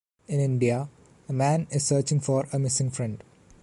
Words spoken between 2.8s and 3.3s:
friend.